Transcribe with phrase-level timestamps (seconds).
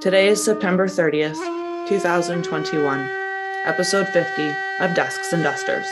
[0.00, 1.36] Today is September 30th,
[1.86, 3.10] 2021,
[3.66, 4.48] episode 50
[4.80, 5.86] of Desks and Dusters.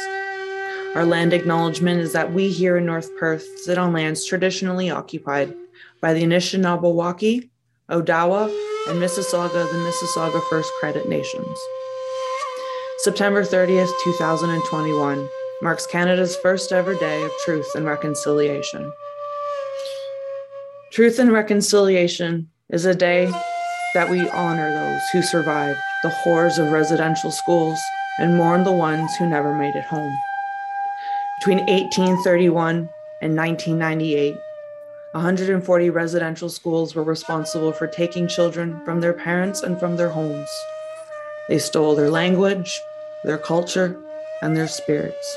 [0.94, 5.54] Our land acknowledgement is that we here in North Perth sit on lands traditionally occupied
[6.00, 7.50] by the Anishinaabe,
[7.90, 8.44] Odawa,
[8.88, 11.58] and Mississauga, the Mississauga First Credit Nations.
[13.00, 15.28] September 30th, 2021
[15.60, 18.90] marks Canada's first ever day of truth and reconciliation.
[20.92, 23.30] Truth and reconciliation is a day
[23.94, 27.80] that we honor those who survived the horrors of residential schools
[28.18, 30.16] and mourn the ones who never made it home.
[31.38, 32.88] Between 1831
[33.22, 34.36] and 1998,
[35.12, 40.48] 140 residential schools were responsible for taking children from their parents and from their homes.
[41.48, 42.78] They stole their language,
[43.24, 43.98] their culture,
[44.42, 45.36] and their spirits.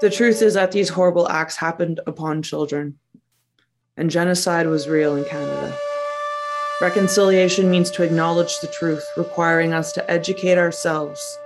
[0.00, 2.98] The truth is that these horrible acts happened upon children,
[3.96, 5.55] and genocide was real in Canada.
[6.78, 11.38] Reconciliation means to acknowledge the truth, requiring us to educate ourselves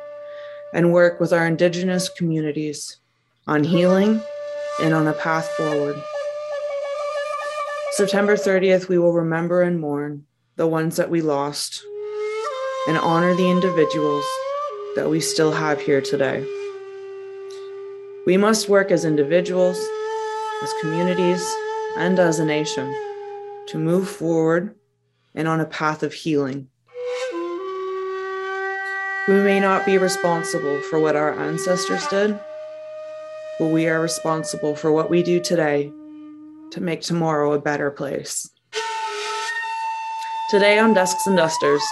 [0.74, 2.98] and work with our Indigenous communities
[3.46, 4.20] on healing
[4.82, 6.02] and on a path forward.
[7.92, 11.80] September 30th, we will remember and mourn the ones that we lost
[12.88, 14.24] and honor the individuals
[14.96, 16.44] that we still have here today.
[18.26, 19.78] We must work as individuals,
[20.60, 21.48] as communities,
[21.96, 22.92] and as a nation
[23.68, 24.74] to move forward
[25.34, 26.68] and on a path of healing.
[29.28, 32.38] We may not be responsible for what our ancestors did,
[33.58, 35.92] but we are responsible for what we do today
[36.72, 38.50] to make tomorrow a better place.
[40.50, 41.82] Today on Desks and Dusters,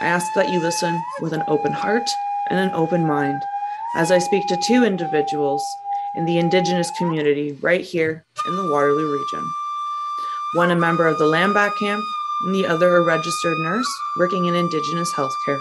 [0.00, 2.10] I ask that you listen with an open heart
[2.50, 3.40] and an open mind
[3.94, 5.62] as I speak to two individuals
[6.14, 9.50] in the Indigenous community right here in the Waterloo region.
[10.54, 12.02] One a member of the Land Camp,
[12.44, 15.60] and the other a registered nurse working in Indigenous healthcare.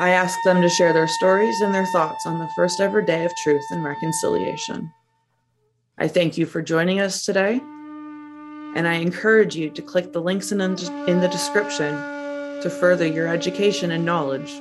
[0.00, 3.24] I ask them to share their stories and their thoughts on the first ever day
[3.24, 4.92] of truth and reconciliation.
[5.98, 7.60] I thank you for joining us today,
[8.74, 11.94] and I encourage you to click the links in, in the description
[12.62, 14.52] to further your education and knowledge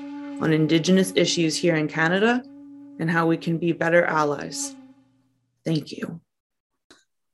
[0.41, 2.41] on Indigenous issues here in Canada
[2.99, 4.75] and how we can be better allies.
[5.65, 6.21] Thank you.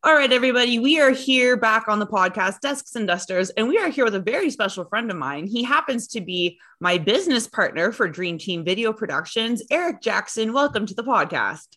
[0.03, 3.78] All right, everybody, we are here back on the podcast, Desks and Dusters, and we
[3.78, 5.45] are here with a very special friend of mine.
[5.45, 10.53] He happens to be my business partner for Dream Team Video Productions, Eric Jackson.
[10.53, 11.67] Welcome to the podcast.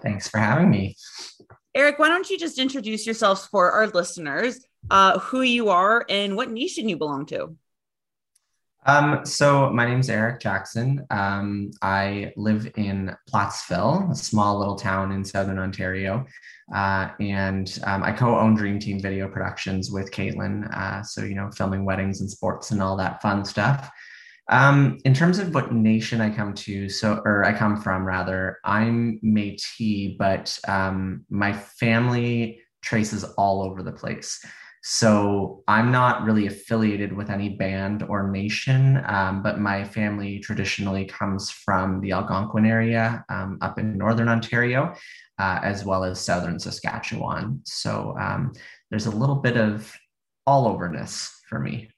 [0.00, 0.94] Thanks for having me.
[1.74, 6.36] Eric, why don't you just introduce yourselves for our listeners, uh, who you are and
[6.36, 7.56] what nation you belong to?
[8.86, 11.04] Um, so my name is Eric Jackson.
[11.10, 16.24] Um, I live in Plattsville, a small little town in southern Ontario,
[16.72, 20.72] uh, and um, I co-own Dream Team Video Productions with Caitlin.
[20.72, 23.90] Uh, so you know, filming weddings and sports and all that fun stuff.
[24.48, 28.58] Um, in terms of what nation I come to, so or I come from rather,
[28.62, 34.40] I'm Métis, but um, my family traces all over the place.
[34.88, 41.06] So I'm not really affiliated with any band or nation, um, but my family traditionally
[41.06, 44.94] comes from the Algonquin area um, up in northern Ontario,
[45.40, 47.62] uh, as well as southern Saskatchewan.
[47.64, 48.52] So um,
[48.88, 49.92] there's a little bit of
[50.46, 51.90] all overness for me.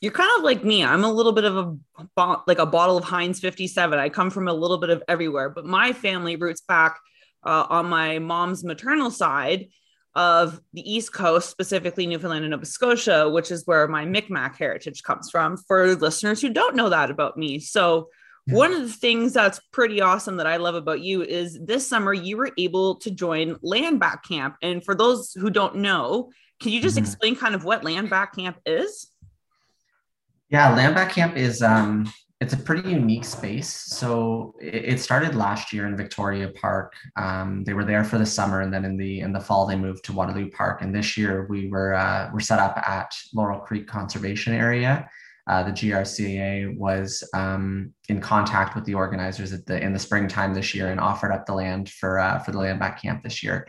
[0.00, 0.82] You're kind of like me.
[0.82, 3.96] I'm a little bit of a like a bottle of Heinz 57.
[3.96, 6.98] I come from a little bit of everywhere, but my family roots back
[7.44, 9.68] uh, on my mom's maternal side
[10.14, 15.02] of the East Coast, specifically Newfoundland and Nova Scotia, which is where my Micmac heritage
[15.02, 17.58] comes from, for listeners who don't know that about me.
[17.60, 18.08] So,
[18.46, 22.12] one of the things that's pretty awesome that I love about you is this summer
[22.12, 24.56] you were able to join Land Back Camp.
[24.60, 27.04] And for those who don't know, can you just mm-hmm.
[27.04, 29.08] explain kind of what Land Back Camp is?
[30.48, 33.68] Yeah, Land Back Camp is um, it's a pretty unique space.
[33.68, 36.94] So it, started last year in Victoria Park.
[37.16, 39.76] Um, they were there for the summer, and then in the in the fall they
[39.76, 40.80] moved to Waterloo Park.
[40.80, 45.08] And this year we were uh, we're set up at Laurel Creek Conservation Area.
[45.46, 50.54] Uh, the GRCA was um, in contact with the organizers at the in the springtime
[50.54, 53.42] this year and offered up the land for uh, for the land back camp this
[53.42, 53.68] year.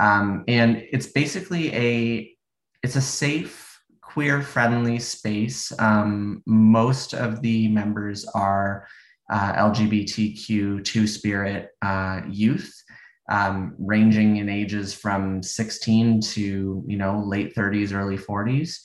[0.00, 2.34] Um, and it's basically a
[2.82, 3.67] it's a safe
[4.08, 5.70] queer friendly space.
[5.78, 8.86] Um, most of the members are
[9.30, 12.72] uh, LGBTQ two spirit uh, youth,
[13.30, 18.78] um, ranging in ages from 16 to you know late 30s, early 40s.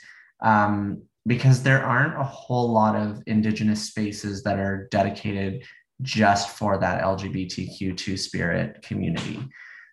[0.44, 5.64] Um, because there aren't a whole lot of indigenous spaces that are dedicated
[6.02, 9.40] just for that LGBTQ2 spirit community.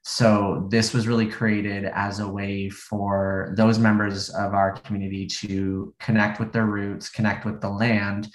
[0.02, 5.94] So this was really created as a way for those members of our community to
[6.00, 8.28] connect with their roots, connect with the land,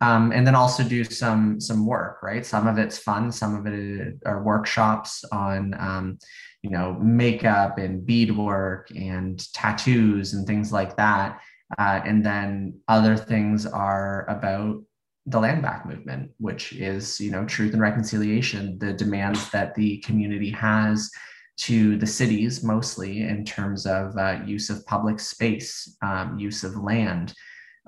[0.00, 2.22] um, and then also do some some work.
[2.22, 6.18] Right, some of it's fun, some of it are workshops on um,
[6.62, 11.40] you know makeup and beadwork and tattoos and things like that.
[11.78, 14.82] Uh, and then other things are about
[15.26, 19.98] the land back movement, which is, you know, truth and reconciliation, the demands that the
[19.98, 21.10] community has
[21.58, 26.76] to the cities, mostly in terms of uh, use of public space, um, use of
[26.76, 27.34] land,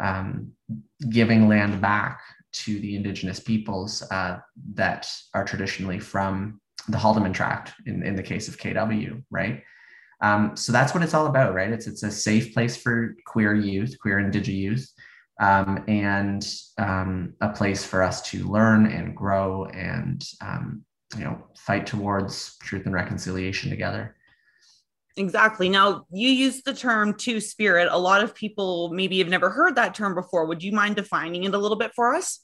[0.02, 0.52] um,
[1.10, 2.20] giving land back
[2.52, 4.38] to the indigenous peoples uh,
[4.74, 9.62] that are traditionally from the Haldimand Tract, in, in the case of KW, right?
[10.20, 11.70] Um, so that's what it's all about, right?
[11.70, 14.92] It's it's a safe place for queer youth, queer indigenous youth,
[15.40, 16.46] um, and
[16.78, 20.84] um, a place for us to learn and grow and um,
[21.16, 24.16] you know fight towards truth and reconciliation together.
[25.16, 25.68] Exactly.
[25.68, 27.88] Now you use the term two spirit.
[27.90, 30.46] A lot of people maybe have never heard that term before.
[30.46, 32.40] Would you mind defining it a little bit for us?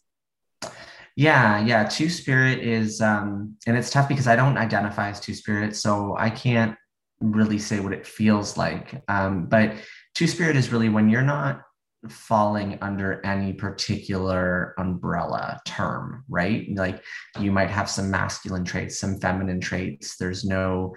[1.16, 1.84] Yeah yeah.
[1.84, 6.16] Two spirit is um and it's tough because i don't identify as two spirit so
[6.16, 6.76] i can't
[7.20, 9.02] really say what it feels like.
[9.08, 9.74] Um but
[10.14, 11.62] two spirit is really when you're not
[12.08, 16.66] falling under any particular umbrella term, right?
[16.74, 17.04] Like
[17.38, 20.16] you might have some masculine traits, some feminine traits.
[20.16, 20.94] There's no,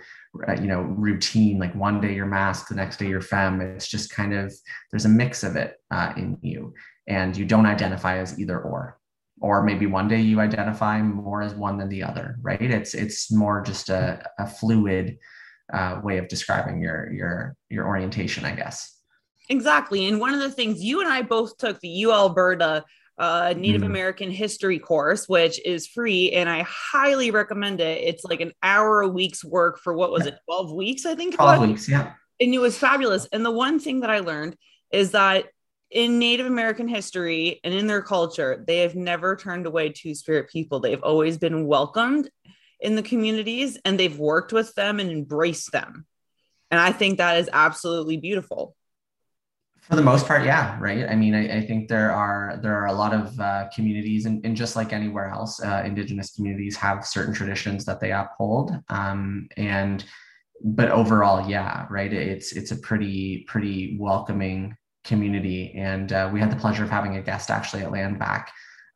[0.47, 1.59] uh, you know, routine.
[1.59, 3.59] Like one day you're masc, the next day you're femme.
[3.59, 4.53] It's just kind of
[4.91, 6.73] there's a mix of it uh, in you,
[7.07, 8.97] and you don't identify as either or.
[9.41, 12.61] Or maybe one day you identify more as one than the other, right?
[12.61, 15.17] It's it's more just a, a fluid
[15.73, 19.02] uh, way of describing your your your orientation, I guess.
[19.49, 20.07] Exactly.
[20.07, 22.85] And one of the things you and I both took the U Alberta
[23.17, 23.85] uh, Native mm.
[23.85, 28.01] American history course, which is free, and I highly recommend it.
[28.03, 31.35] It's like an hour a week's work for what was it, 12 weeks, I think?
[31.35, 32.13] 12 weeks, yeah.
[32.39, 33.27] And it was fabulous.
[33.31, 34.57] And the one thing that I learned
[34.91, 35.45] is that
[35.91, 40.49] in Native American history and in their culture, they have never turned away Two Spirit
[40.49, 40.79] people.
[40.79, 42.29] They've always been welcomed
[42.79, 46.07] in the communities and they've worked with them and embraced them.
[46.71, 48.75] And I think that is absolutely beautiful.
[49.89, 51.09] For the most part, yeah, right.
[51.09, 54.43] I mean, I, I think there are there are a lot of uh, communities, and,
[54.45, 59.49] and just like anywhere else, uh, Indigenous communities have certain traditions that they uphold, um,
[59.57, 60.05] and
[60.63, 62.13] but overall, yeah, right.
[62.13, 67.17] It's it's a pretty pretty welcoming community, and uh, we had the pleasure of having
[67.17, 68.45] a guest actually at Landback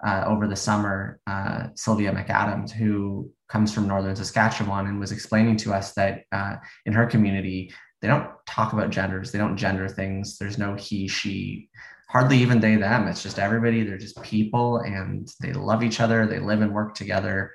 [0.05, 5.57] uh, over the summer, uh, Sylvia McAdams, who comes from northern Saskatchewan, and was explaining
[5.57, 6.55] to us that uh,
[6.85, 11.07] in her community they don't talk about genders they don't gender things there's no he
[11.07, 11.69] she
[12.09, 16.25] hardly even they them it's just everybody they're just people and they love each other
[16.25, 17.51] they live and work together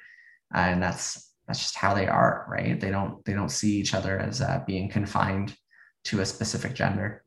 [0.55, 2.81] and that's that's just how they are right?
[2.81, 5.55] They don't they don't see each other as uh, being confined
[6.05, 7.25] to a specific gender.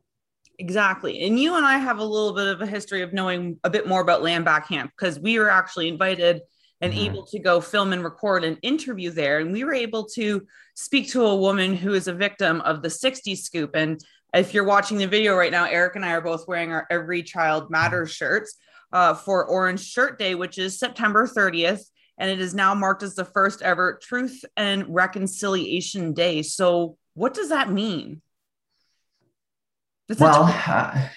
[0.58, 3.68] Exactly and you and i have a little bit of a history of knowing a
[3.68, 6.40] bit more about land back camp because we were actually invited
[6.80, 7.02] and mm-hmm.
[7.02, 9.38] able to go film and record an interview there.
[9.38, 12.88] And we were able to speak to a woman who is a victim of the
[12.88, 13.74] 60s scoop.
[13.74, 14.00] And
[14.34, 17.22] if you're watching the video right now, Eric and I are both wearing our Every
[17.22, 18.56] Child Matters shirts
[18.92, 21.82] uh, for Orange Shirt Day, which is September 30th.
[22.18, 26.42] And it is now marked as the first ever Truth and Reconciliation Day.
[26.42, 28.22] So, what does that mean?
[30.18, 31.08] well, uh,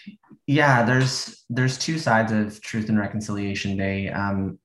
[0.47, 4.09] yeah, there's there's two sides of Truth and Reconciliation Day.
[4.09, 4.57] Um,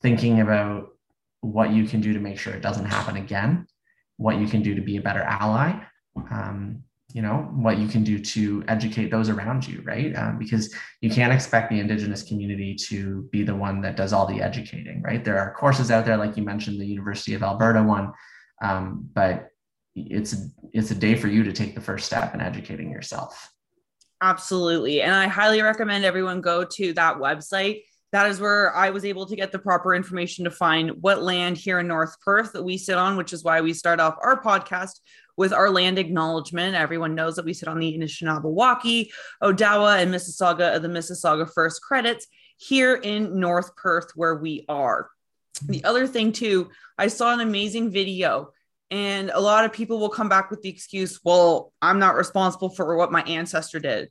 [0.01, 0.89] thinking about
[1.43, 3.67] what you can do to make sure it doesn't happen again
[4.17, 5.73] what you can do to be a better ally
[6.31, 6.83] um,
[7.13, 10.15] you know what you can do to educate those around you right?
[10.15, 14.25] Um, because you can't expect the indigenous community to be the one that does all
[14.25, 15.23] the educating right?
[15.23, 18.11] There are courses out there like you mentioned the university of alberta one
[18.63, 19.49] um, but
[19.95, 20.35] it's
[20.71, 23.51] it's a day for you to take the first step in educating yourself.
[24.21, 25.01] Absolutely.
[25.01, 27.81] And i highly recommend everyone go to that website
[28.13, 31.57] that is where I was able to get the proper information to find what land
[31.57, 34.39] here in North Perth that we sit on, which is why we start off our
[34.39, 34.99] podcast
[35.35, 36.75] with our land acknowledgement.
[36.75, 39.09] Everyone knows that we sit on the Anishinaabe,
[39.41, 42.27] Odawa, and Mississauga of the Mississauga First Credits
[42.57, 45.09] here in North Perth, where we are.
[45.65, 45.85] The mm-hmm.
[45.87, 48.51] other thing, too, I saw an amazing video,
[48.91, 52.69] and a lot of people will come back with the excuse, well, I'm not responsible
[52.69, 54.09] for what my ancestor did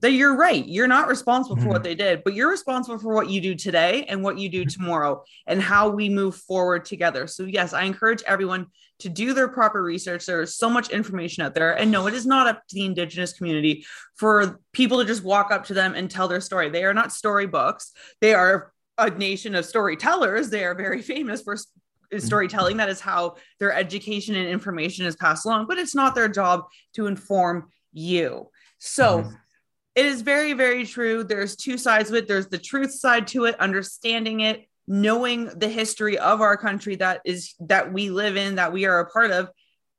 [0.00, 0.66] that you're right.
[0.66, 1.70] You're not responsible for mm-hmm.
[1.70, 4.62] what they did, but you're responsible for what you do today and what you do
[4.62, 4.82] mm-hmm.
[4.82, 7.26] tomorrow and how we move forward together.
[7.26, 8.66] So, yes, I encourage everyone
[9.00, 10.26] to do their proper research.
[10.26, 11.78] There's so much information out there.
[11.78, 13.84] And no, it is not up to the Indigenous community
[14.16, 16.68] for people to just walk up to them and tell their story.
[16.70, 20.50] They are not storybooks, they are a nation of storytellers.
[20.50, 22.18] They are very famous for mm-hmm.
[22.18, 22.78] storytelling.
[22.78, 26.64] That is how their education and information is passed along, but it's not their job
[26.94, 28.48] to inform you.
[28.78, 29.36] So, mm-hmm
[29.94, 31.22] it is very, very true.
[31.22, 32.26] There's two sides of it.
[32.26, 37.20] There's the truth side to it, understanding it, knowing the history of our country that
[37.24, 39.50] is that we live in, that we are a part of,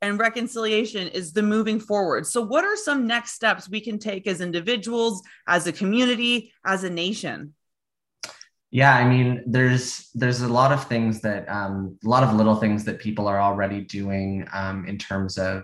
[0.01, 2.25] and reconciliation is the moving forward.
[2.25, 6.83] So, what are some next steps we can take as individuals, as a community, as
[6.83, 7.53] a nation?
[8.71, 12.55] Yeah, I mean, there's there's a lot of things that um, a lot of little
[12.55, 15.63] things that people are already doing um, in terms of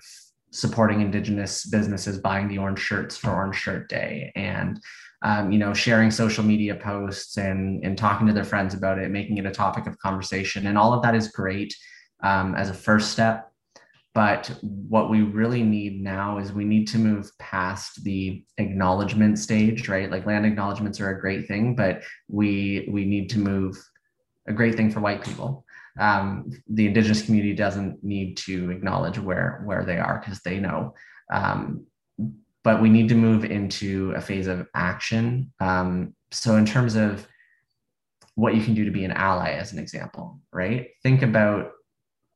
[0.52, 4.80] supporting indigenous businesses buying the orange shirts for orange shirt day and
[5.22, 9.12] um, you know sharing social media posts and and talking to their friends about it
[9.12, 10.68] making it a topic of conversation.
[10.68, 11.76] And all of that is great
[12.24, 13.52] um, as a first step.
[14.16, 19.88] But what we really need now is we need to move past the acknowledgement stage
[19.88, 20.10] right?
[20.10, 23.78] Like land acknowledgements are a great thing but we we need to move
[24.48, 25.66] a great thing for white people
[26.00, 30.94] um, the indigenous community doesn't need to acknowledge where where they are because they know.
[31.32, 31.86] Um,
[32.64, 35.52] but we need to move into a phase of action.
[35.60, 37.28] Um, so in terms of
[38.36, 40.90] what you can do to be an ally as an example right?
[41.04, 41.72] Think about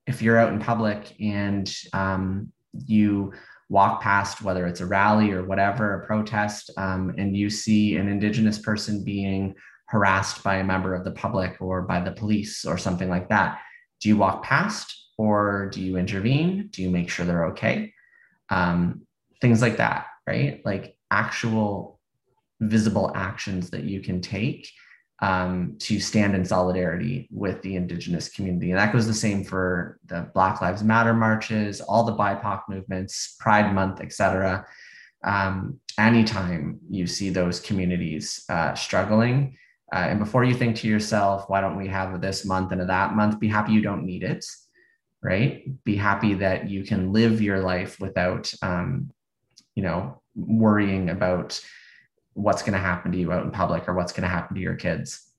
[0.08, 2.52] if you're out in public and um,
[2.86, 3.34] you
[3.70, 8.08] walk past whether it's a rally or whatever a protest um, and you see an
[8.08, 9.56] indigenous person being
[9.94, 13.60] harassed by a member of the public or by the police or something like that.
[14.02, 16.70] Do you walk past or do you intervene?
[16.72, 17.94] Do you make sure they're okay?
[18.50, 19.06] Um,
[19.40, 20.62] things like that, right?
[20.66, 22.00] Like actual
[22.60, 24.68] visible actions that you can take
[25.20, 28.72] um, to stand in solidarity with the Indigenous community.
[28.72, 33.36] And that goes the same for the Black Lives Matter marches, all the BIPOC movements,
[33.40, 34.66] Pride Month, etc.
[35.24, 39.56] Um, anytime you see those communities uh, struggling,
[39.94, 43.14] uh, and before you think to yourself, why don't we have this month and that
[43.14, 43.40] month?
[43.40, 44.44] Be happy you don't need it,
[45.22, 45.64] right?
[45.84, 49.12] Be happy that you can live your life without, um,
[49.76, 51.62] you know, worrying about
[52.34, 54.62] what's going to happen to you out in public or what's going to happen to
[54.62, 55.30] your kids.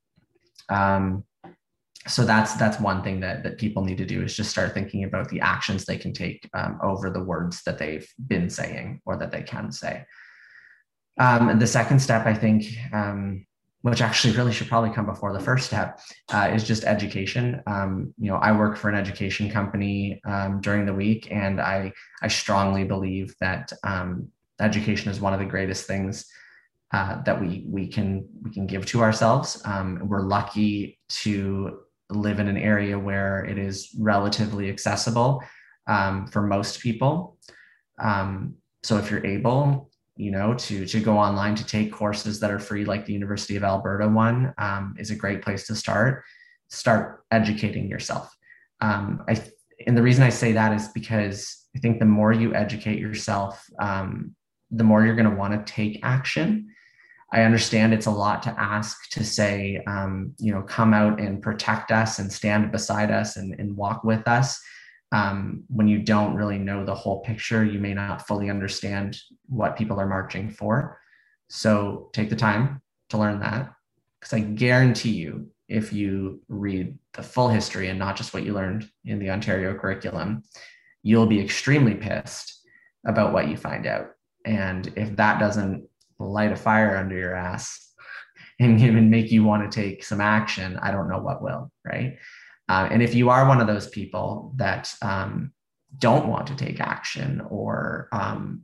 [0.68, 1.24] Um,
[2.06, 5.02] so that's that's one thing that that people need to do is just start thinking
[5.02, 9.16] about the actions they can take um, over the words that they've been saying or
[9.16, 10.04] that they can say.
[11.18, 13.46] Um, and the second step, I think, um,
[13.84, 16.00] which actually really should probably come before the first step,
[16.32, 17.62] uh, is just education.
[17.66, 21.92] Um, you know, I work for an education company um, during the week, and I
[22.22, 26.24] I strongly believe that um, education is one of the greatest things
[26.94, 29.60] uh, that we we can we can give to ourselves.
[29.66, 35.44] Um, we're lucky to live in an area where it is relatively accessible
[35.86, 37.36] um, for most people.
[37.98, 42.50] Um, so if you're able, you know to to go online to take courses that
[42.50, 46.24] are free like the university of alberta one um, is a great place to start.
[46.68, 48.34] Start educating yourself.
[48.80, 49.42] Um, i
[49.86, 53.64] and the reason i say that is because i think the more you educate yourself
[53.80, 54.34] um,
[54.76, 56.68] the more you're going to want to take action.
[57.32, 61.42] I understand it's a lot to ask to say, um, you know, come out and
[61.42, 64.60] protect us and stand beside us and, and walk with us.
[65.14, 69.16] Um, when you don't really know the whole picture, you may not fully understand
[69.46, 70.98] what people are marching for.
[71.48, 73.72] So take the time to learn that
[74.20, 78.54] because I guarantee you, if you read the full history and not just what you
[78.54, 80.42] learned in the Ontario curriculum,
[81.04, 82.66] you'll be extremely pissed
[83.06, 84.08] about what you find out.
[84.44, 85.86] And if that doesn't
[86.18, 87.92] light a fire under your ass
[88.58, 92.18] and even make you want to take some action, I don't know what will, right?
[92.68, 95.52] Uh, and if you are one of those people that um,
[95.98, 98.62] don't want to take action or um,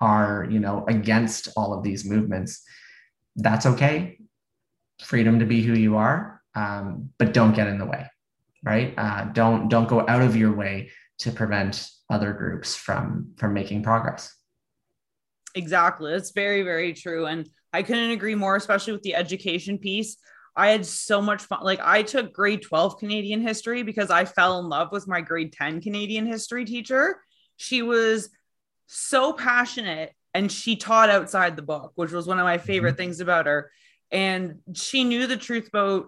[0.00, 2.62] are, you know, against all of these movements,
[3.36, 4.18] that's okay.
[5.02, 8.08] Freedom to be who you are, um, but don't get in the way,
[8.64, 8.94] right?
[8.96, 13.82] Uh, don't don't go out of your way to prevent other groups from from making
[13.82, 14.34] progress.
[15.56, 16.12] Exactly.
[16.12, 17.26] It's very, very true.
[17.26, 20.16] And I couldn't agree more, especially with the education piece.
[20.56, 21.60] I had so much fun.
[21.62, 25.52] Like I took grade 12 Canadian history because I fell in love with my grade
[25.52, 27.20] 10 Canadian history teacher.
[27.56, 28.30] She was
[28.86, 32.98] so passionate and she taught outside the book, which was one of my favorite mm-hmm.
[32.98, 33.70] things about her.
[34.10, 36.06] And she knew the truth about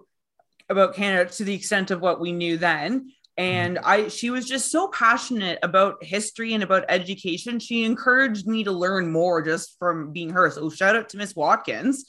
[0.69, 4.69] about Canada to the extent of what we knew then and i she was just
[4.69, 10.11] so passionate about history and about education she encouraged me to learn more just from
[10.11, 12.05] being her so shout out to miss watkins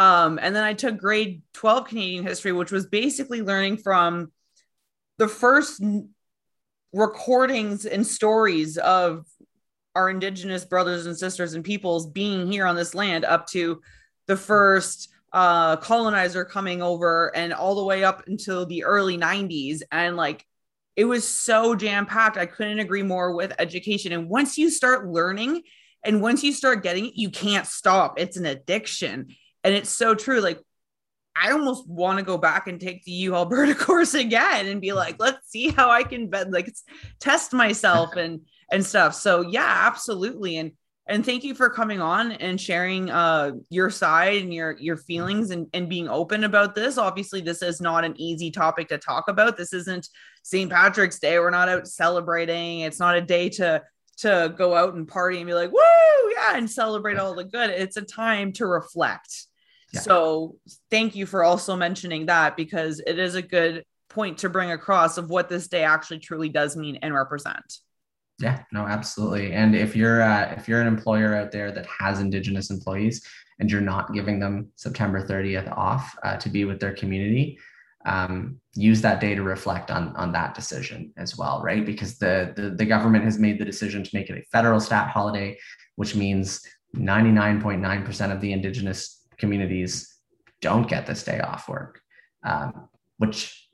[0.00, 4.32] um, and then i took grade 12 canadian history which was basically learning from
[5.18, 5.82] the first
[6.92, 9.26] recordings and stories of
[9.94, 13.80] our indigenous brothers and sisters and peoples being here on this land up to
[14.26, 19.82] the first uh colonizer coming over and all the way up until the early 90s
[19.92, 20.44] and like
[20.96, 22.36] it was so jam packed.
[22.36, 24.12] I couldn't agree more with education.
[24.12, 25.62] And once you start learning
[26.04, 28.18] and once you start getting it, you can't stop.
[28.18, 29.28] It's an addiction.
[29.64, 30.40] And it's so true.
[30.40, 30.60] Like,
[31.36, 34.92] I almost want to go back and take the U Alberta course again and be
[34.92, 36.72] like, let's see how I can like
[37.18, 38.40] test myself and
[38.72, 39.14] and stuff.
[39.14, 40.56] So yeah, absolutely.
[40.58, 40.72] And
[41.10, 45.50] and thank you for coming on and sharing uh, your side and your your feelings
[45.50, 49.28] and, and being open about this obviously this is not an easy topic to talk
[49.28, 50.08] about this isn't
[50.44, 53.82] st patrick's day we're not out celebrating it's not a day to
[54.16, 57.70] to go out and party and be like woo yeah and celebrate all the good
[57.70, 59.46] it's a time to reflect
[59.92, 60.00] yeah.
[60.00, 60.56] so
[60.90, 65.18] thank you for also mentioning that because it is a good point to bring across
[65.18, 67.78] of what this day actually truly does mean and represent
[68.40, 69.52] yeah, no, absolutely.
[69.52, 73.22] And if you're uh, if you're an employer out there that has Indigenous employees
[73.58, 77.58] and you're not giving them September 30th off uh, to be with their community,
[78.06, 81.84] um, use that day to reflect on on that decision as well, right?
[81.84, 85.08] Because the, the the government has made the decision to make it a federal stat
[85.08, 85.58] holiday,
[85.96, 86.62] which means
[86.96, 90.14] 99.9% of the Indigenous communities
[90.60, 92.00] don't get this day off work,
[92.44, 93.68] um, which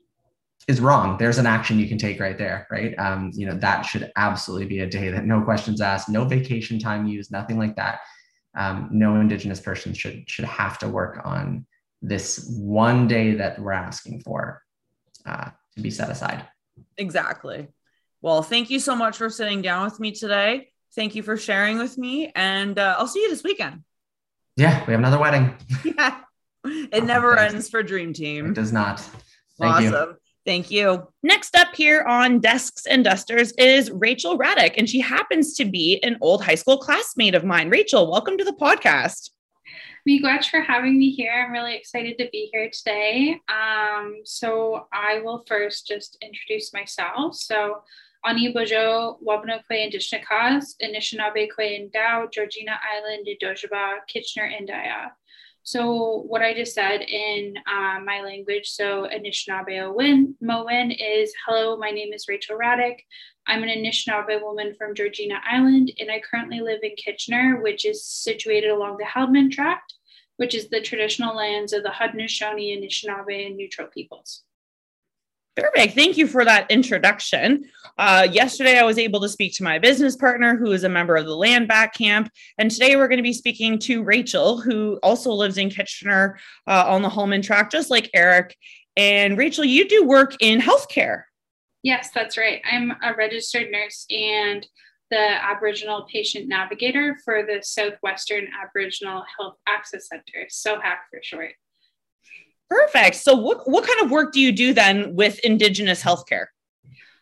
[0.67, 2.97] is wrong, there's an action you can take right there, right?
[2.99, 6.77] Um, you know, that should absolutely be a day that no questions asked, no vacation
[6.77, 7.99] time used, nothing like that.
[8.57, 11.65] Um, no Indigenous person should should have to work on
[12.01, 14.61] this one day that we're asking for
[15.25, 16.45] uh, to be set aside.
[16.97, 17.67] Exactly.
[18.21, 20.69] Well, thank you so much for sitting down with me today.
[20.95, 23.83] Thank you for sharing with me, and uh, I'll see you this weekend.
[24.57, 25.55] Yeah, we have another wedding.
[25.85, 26.21] yeah,
[26.65, 28.47] it never ends for Dream Team.
[28.47, 28.99] It does not.
[29.59, 30.09] Thank awesome.
[30.09, 30.15] You.
[30.47, 31.07] Thank you.
[31.21, 35.99] Next up here on Desks and Dusters is Rachel Raddick, and she happens to be
[36.01, 37.69] an old high school classmate of mine.
[37.69, 39.29] Rachel, welcome to the podcast.
[40.09, 41.45] Miigwech for having me here.
[41.45, 43.39] I'm really excited to be here today.
[43.49, 47.35] Um, so I will first just introduce myself.
[47.35, 47.83] So
[48.27, 55.11] Ani Bojo, Wabanokwe Indigenous Cause, Anishinaabe Kwe Ndao, Georgina Island, Dojaba, Kitchener, Indaya.
[55.63, 62.11] So what I just said in uh, my language, so Anishinaabemowin is, hello, my name
[62.11, 62.97] is Rachel Raddick.
[63.47, 68.05] I'm an Anishinaabe woman from Georgina Island, and I currently live in Kitchener, which is
[68.05, 69.93] situated along the Haldimand Tract,
[70.35, 74.43] which is the traditional lands of the Haudenosaunee, Anishinaabe, and Neutral peoples.
[75.57, 75.95] Perfect.
[75.95, 77.65] Thank you for that introduction.
[77.97, 81.15] Uh, yesterday, I was able to speak to my business partner, who is a member
[81.15, 82.29] of the Land Back Camp.
[82.59, 86.85] And today, we're going to be speaking to Rachel, who also lives in Kitchener uh,
[86.87, 88.55] on the Haldimand Tract, just like Eric.
[88.95, 91.23] And Rachel, you do work in healthcare.
[91.81, 92.61] Yes, that's right.
[92.71, 94.67] I'm a registered nurse and
[95.09, 101.53] the Aboriginal Patient Navigator for the Southwestern Aboriginal Health Access Center, SOAHAC for short.
[102.69, 103.15] Perfect.
[103.15, 106.47] So what, what kind of work do you do then with Indigenous healthcare?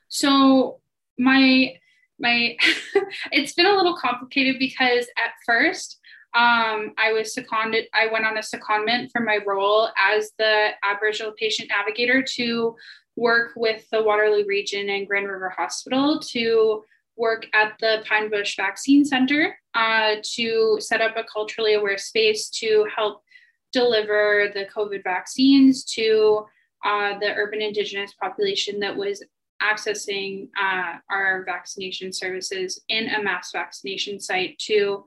[0.08, 0.80] So
[1.18, 1.76] my
[2.20, 2.56] my
[3.32, 6.00] it's been a little complicated because at first
[6.36, 11.32] um, I was seconded, I went on a secondment for my role as the Aboriginal
[11.32, 12.76] patient navigator to
[13.16, 16.84] work with the Waterloo region and Grand River Hospital to
[17.16, 22.50] work at the Pine Bush Vaccine Center uh, to set up a culturally aware space
[22.50, 23.24] to help
[23.76, 26.46] deliver the COVID vaccines to
[26.86, 29.22] uh, the urban Indigenous population that was
[29.62, 35.04] accessing uh, our vaccination services in a mass vaccination site to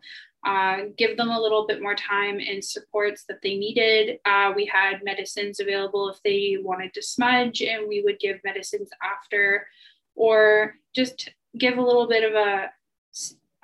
[0.47, 4.19] uh, give them a little bit more time and supports that they needed.
[4.27, 8.91] Uh, we had medicines available if they wanted to smudge, and we would give medicines
[9.03, 9.67] after,
[10.15, 12.71] or just give a little bit of a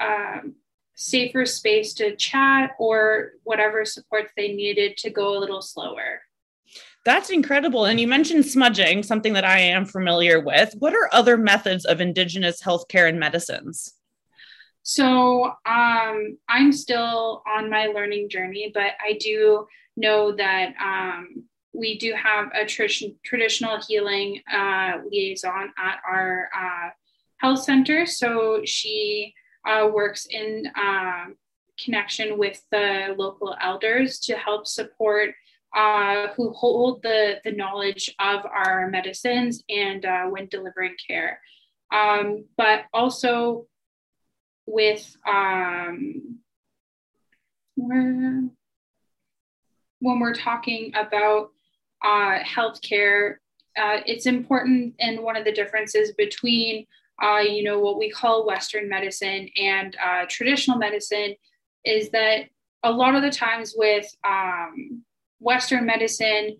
[0.00, 0.54] um,
[0.94, 6.20] safer space to chat or whatever supports they needed to go a little slower.
[7.04, 7.84] That's incredible.
[7.84, 10.74] And you mentioned smudging, something that I am familiar with.
[10.78, 13.94] What are other methods of Indigenous healthcare and medicines?
[14.82, 21.98] So um, I'm still on my learning journey, but I do know that um, we
[21.98, 22.84] do have a tr-
[23.24, 26.90] traditional healing uh, liaison at our uh,
[27.38, 28.06] health center.
[28.06, 29.34] So she
[29.66, 31.36] uh, works in um,
[31.82, 35.30] connection with the local elders to help support
[35.74, 41.40] uh, who hold the, the knowledge of our medicines and uh, when delivering care.
[41.92, 43.66] Um, but also
[44.66, 46.38] with um,
[47.74, 48.50] when
[50.20, 51.50] we're talking about
[52.04, 53.36] uh, healthcare,
[53.76, 56.86] uh, it's important, and one of the differences between
[57.22, 61.34] uh, you know what we call Western medicine and uh, traditional medicine
[61.84, 62.46] is that
[62.82, 65.02] a lot of the times with um,
[65.38, 66.56] Western medicine,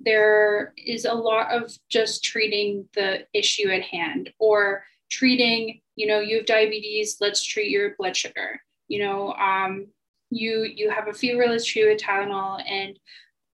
[0.00, 6.18] there is a lot of just treating the issue at hand or treating you know
[6.18, 8.60] you have diabetes let's treat your blood sugar.
[8.88, 9.86] You know um,
[10.30, 12.98] you you have a fever let's treat with tylenol and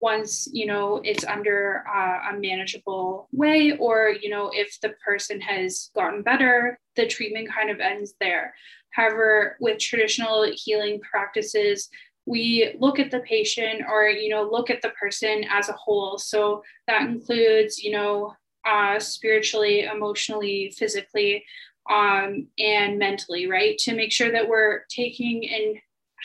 [0.00, 5.40] once you know it's under uh, a manageable way or you know if the person
[5.40, 8.54] has gotten better the treatment kind of ends there
[8.92, 11.88] however with traditional healing practices
[12.26, 16.18] we look at the patient or you know look at the person as a whole
[16.18, 18.34] so that includes you know
[18.68, 21.44] uh, spiritually emotionally physically
[21.90, 23.78] um, and mentally, right?
[23.78, 25.76] To make sure that we're taking and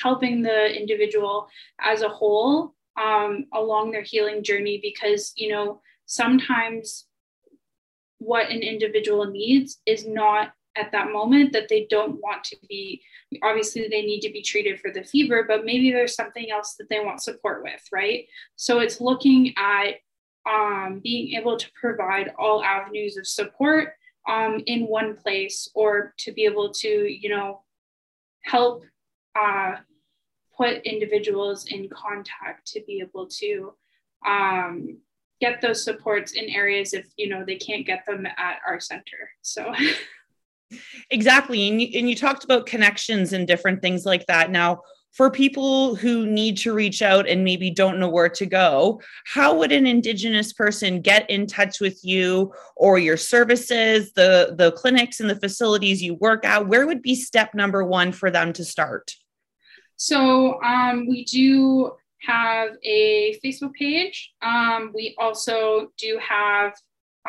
[0.01, 1.47] helping the individual
[1.79, 7.07] as a whole um, along their healing journey because, you know, sometimes
[8.19, 13.01] what an individual needs is not at that moment that they don't want to be.
[13.43, 16.89] Obviously they need to be treated for the fever but maybe there's something else that
[16.89, 18.25] they want support with right?
[18.55, 19.95] So it's looking at
[20.49, 23.93] um, being able to provide all avenues of support
[24.29, 27.63] um, in one place or to be able to, you know,
[28.43, 28.83] help
[29.39, 29.75] uh,
[30.61, 33.73] put individuals in contact to be able to
[34.27, 34.97] um,
[35.39, 39.31] get those supports in areas if, you know, they can't get them at our center.
[39.41, 39.73] So.
[41.09, 41.67] exactly.
[41.67, 44.51] And you, and you talked about connections and different things like that.
[44.51, 44.81] Now,
[45.13, 49.57] for people who need to reach out and maybe don't know where to go, how
[49.57, 55.19] would an Indigenous person get in touch with you or your services, the, the clinics
[55.19, 56.67] and the facilities you work at?
[56.67, 59.11] Where would be step number one for them to start?
[60.03, 64.33] So, um, we do have a Facebook page.
[64.41, 66.73] Um, we also do have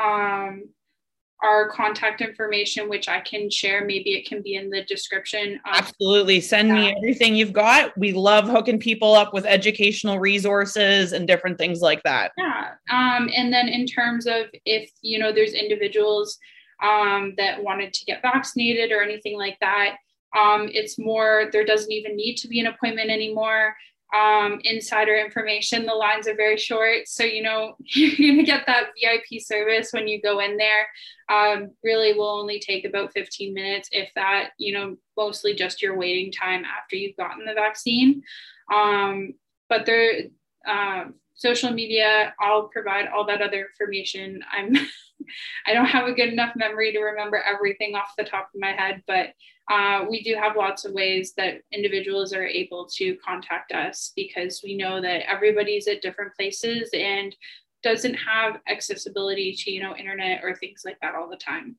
[0.00, 0.70] um,
[1.42, 3.84] our contact information, which I can share.
[3.84, 5.60] Maybe it can be in the description.
[5.66, 6.40] Absolutely.
[6.40, 6.74] Send that.
[6.74, 7.94] me everything you've got.
[7.98, 12.32] We love hooking people up with educational resources and different things like that.
[12.38, 12.70] Yeah.
[12.90, 16.38] Um, and then in terms of if, you know, there's individuals
[16.82, 19.96] um, that wanted to get vaccinated or anything like that,
[20.38, 23.74] um, it's more, there doesn't even need to be an appointment anymore
[24.12, 25.86] um, insider information.
[25.86, 27.08] The lines are very short.
[27.08, 30.86] So, you know, you're going to get that VIP service when you go in there.
[31.30, 35.96] Um, really will only take about 15 minutes, if that, you know, mostly just your
[35.96, 38.22] waiting time after you've gotten the vaccine.
[38.72, 39.34] Um,
[39.68, 40.24] but there,
[40.66, 41.04] uh,
[41.42, 44.40] social media, I'll provide all that other information.
[44.50, 44.76] I'm,
[45.66, 48.72] I don't have a good enough memory to remember everything off the top of my
[48.72, 49.30] head, but
[49.70, 54.60] uh, we do have lots of ways that individuals are able to contact us because
[54.62, 57.34] we know that everybody's at different places and
[57.82, 61.76] doesn't have accessibility to you know internet or things like that all the time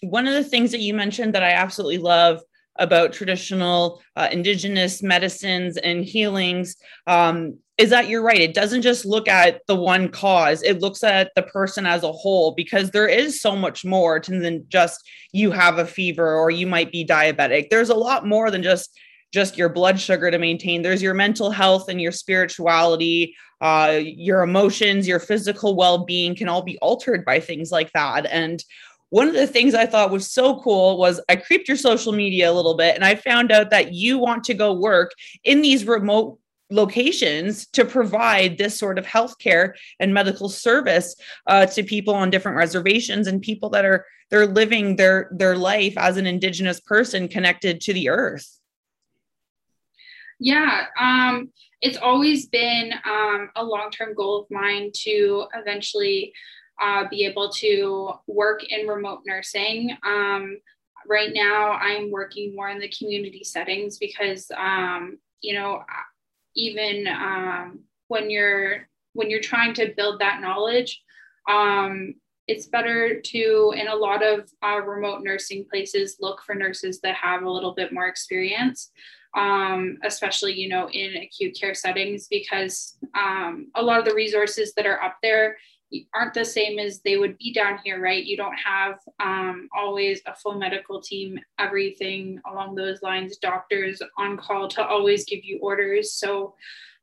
[0.00, 2.40] one of the things that you mentioned that i absolutely love
[2.76, 9.04] about traditional uh, indigenous medicines and healings um, is that you're right it doesn't just
[9.04, 13.08] look at the one cause it looks at the person as a whole because there
[13.08, 15.00] is so much more to than just
[15.32, 18.96] you have a fever or you might be diabetic there's a lot more than just
[19.32, 20.82] just your blood sugar to maintain.
[20.82, 26.48] There's your mental health and your spirituality, uh, your emotions, your physical well being can
[26.48, 28.26] all be altered by things like that.
[28.26, 28.62] And
[29.08, 32.50] one of the things I thought was so cool was I creeped your social media
[32.50, 35.12] a little bit and I found out that you want to go work
[35.44, 36.38] in these remote
[36.72, 41.14] locations to provide this sort of healthcare and medical service
[41.46, 45.96] uh, to people on different reservations and people that are they're living their their life
[45.96, 48.58] as an indigenous person connected to the earth
[50.40, 51.50] yeah um,
[51.82, 56.32] it's always been um, a long-term goal of mine to eventually
[56.80, 59.96] uh, be able to work in remote nursing.
[60.04, 60.58] Um,
[61.08, 65.82] right now, I'm working more in the community settings because, um, you know,
[66.54, 71.02] even um, when you're when you're trying to build that knowledge,
[71.48, 72.14] um,
[72.48, 77.14] it's better to, in a lot of uh, remote nursing places, look for nurses that
[77.14, 78.90] have a little bit more experience.
[79.34, 84.74] Um, especially you know in acute care settings because um, a lot of the resources
[84.74, 85.56] that are up there
[86.14, 88.24] aren't the same as they would be down here, right?
[88.24, 94.36] You don't have um, always a full medical team, everything along those lines, doctors on
[94.36, 96.12] call to always give you orders.
[96.12, 96.54] So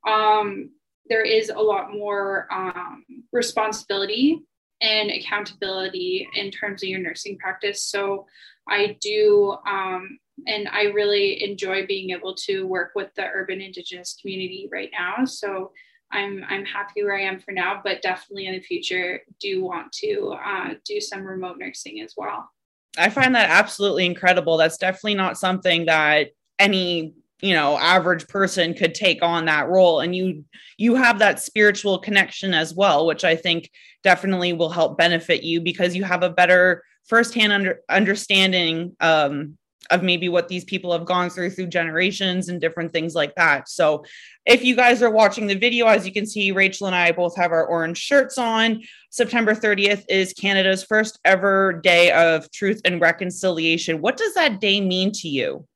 [0.08, 0.72] um,
[1.08, 4.40] there is a lot more um, responsibility
[4.82, 7.84] and accountability in terms of your nursing practice.
[7.84, 8.26] So
[8.68, 14.18] I do, um, and I really enjoy being able to work with the urban indigenous
[14.22, 15.26] community right now.
[15.26, 15.72] So
[16.12, 19.92] I'm I'm happy where I am for now, but definitely in the future do want
[19.94, 22.50] to uh, do some remote nursing as well.
[22.98, 24.58] I find that absolutely incredible.
[24.58, 30.02] That's definitely not something that any you know average person could take on that role
[30.02, 30.44] and you
[30.78, 33.72] you have that spiritual connection as well which i think
[34.04, 39.58] definitely will help benefit you because you have a better firsthand under, understanding um,
[39.92, 43.70] of maybe what these people have gone through through generations and different things like that.
[43.70, 44.04] So,
[44.46, 47.36] if you guys are watching the video, as you can see, Rachel and I both
[47.38, 48.82] have our orange shirts on.
[49.10, 54.02] September 30th is Canada's first ever day of truth and reconciliation.
[54.02, 55.68] What does that day mean to you?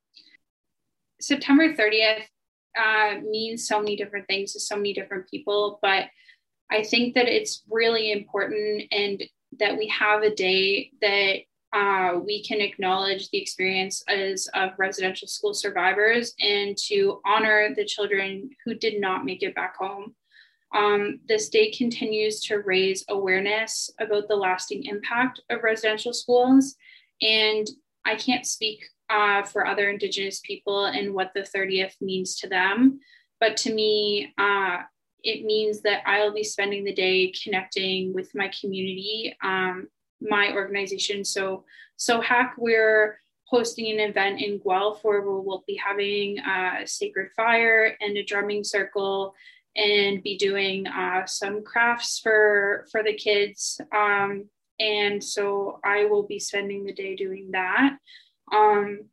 [1.22, 2.26] September 30th
[2.78, 6.06] uh, means so many different things to so many different people, but
[6.72, 9.24] I think that it's really important and
[9.60, 11.42] that we have a day that
[11.73, 18.49] uh, we can acknowledge the experiences of residential school survivors and to honor the children
[18.63, 20.13] who did not make it back home.
[20.75, 26.75] Um, this day continues to raise awareness about the lasting impact of residential schools.
[27.21, 27.67] And
[28.05, 32.99] I can't speak uh, for other Indigenous people and what the 30th means to them.
[33.39, 34.77] But to me, uh,
[35.23, 39.88] it means that I'll be spending the day connecting with my community um,
[40.23, 41.23] my organization.
[41.23, 41.65] So,
[41.99, 48.17] SOAHAC, we're hosting an event in Guelph where we'll be having a sacred fire and
[48.17, 49.36] a drumming circle
[49.75, 53.79] and be doing uh, some crafts for for the kids.
[53.95, 54.45] Um,
[54.79, 57.97] and so I will be spending the day doing that.
[58.51, 59.05] Um,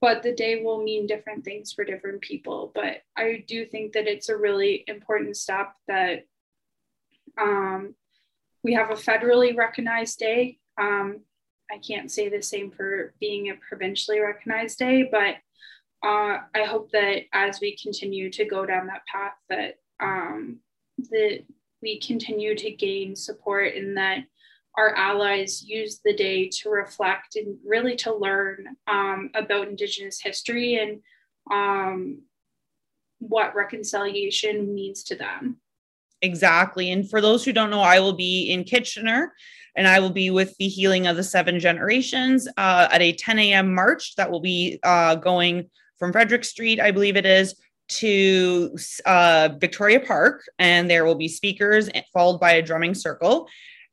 [0.00, 2.72] but the day will mean different things for different people.
[2.74, 6.24] But I do think that it's a really important step that
[7.40, 7.94] um,
[8.64, 10.58] we have a federally recognized day.
[10.78, 11.20] Um,
[11.70, 15.36] I can't say the same for being a provincially recognized day, but
[16.02, 20.58] uh, I hope that as we continue to go down that path, that um,
[21.10, 21.44] that
[21.82, 24.24] we continue to gain support and that
[24.76, 30.76] our allies use the day to reflect and really to learn um, about Indigenous history
[30.76, 31.00] and
[31.50, 32.22] um,
[33.18, 35.60] what reconciliation means to them.
[36.24, 36.90] Exactly.
[36.90, 39.34] And for those who don't know, I will be in Kitchener
[39.76, 43.38] and I will be with the Healing of the Seven Generations uh, at a 10
[43.40, 43.74] a.m.
[43.74, 47.54] march that will be uh, going from Frederick Street, I believe it is,
[47.88, 50.44] to uh, Victoria Park.
[50.58, 53.46] And there will be speakers followed by a drumming circle.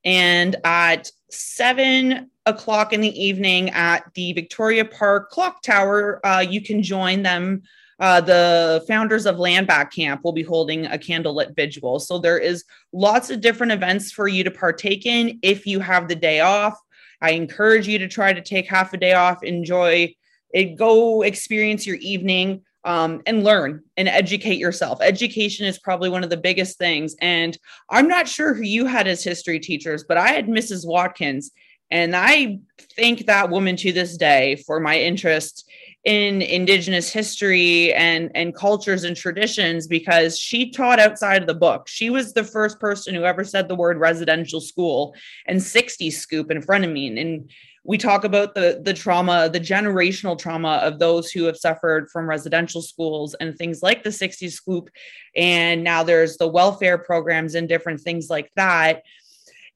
[0.05, 6.61] And at seven o'clock in the evening at the Victoria Park Clock Tower, uh, you
[6.61, 7.63] can join them
[8.01, 11.99] uh, the founders of Land Back Camp will be holding a candlelit vigil.
[11.99, 16.07] So there is lots of different events for you to partake in if you have
[16.07, 16.77] the day off.
[17.21, 20.15] I encourage you to try to take half a day off, enjoy
[20.49, 24.99] it, go experience your evening um, and learn and educate yourself.
[25.03, 27.15] Education is probably one of the biggest things.
[27.21, 27.55] And
[27.87, 30.87] I'm not sure who you had as history teachers, but I had Mrs.
[30.87, 31.51] Watkins.
[31.91, 32.59] And I
[32.95, 35.69] thank that woman to this day for my interest
[36.03, 41.87] in indigenous history and and cultures and traditions because she taught outside of the book.
[41.87, 45.13] She was the first person who ever said the word residential school
[45.45, 47.19] and 60 scoop in front of me.
[47.19, 47.51] And
[47.83, 52.27] we talk about the the trauma the generational trauma of those who have suffered from
[52.27, 54.89] residential schools and things like the 60 scoop.
[55.35, 59.03] And now there's the welfare programs and different things like that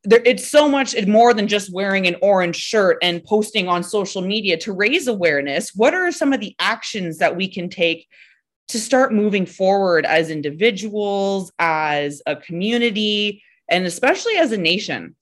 [0.05, 4.21] there, it's so much more than just wearing an orange shirt and posting on social
[4.21, 8.07] media to raise awareness what are some of the actions that we can take
[8.67, 15.15] to start moving forward as individuals as a community and especially as a nation